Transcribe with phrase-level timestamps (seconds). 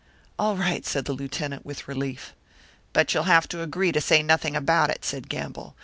[0.39, 2.33] "All right," said the Lieutenant, with relief.
[2.91, 5.75] "But you'll have to agree to say nothing about it," said Gamble.